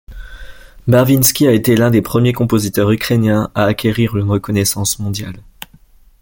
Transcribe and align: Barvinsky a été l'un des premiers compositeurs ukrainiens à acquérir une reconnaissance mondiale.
Barvinsky 0.87 1.47
a 1.47 1.51
été 1.51 1.75
l'un 1.75 1.91
des 1.91 2.01
premiers 2.01 2.33
compositeurs 2.33 2.89
ukrainiens 2.89 3.51
à 3.53 3.65
acquérir 3.65 4.17
une 4.17 4.31
reconnaissance 4.31 4.97
mondiale. 4.97 5.43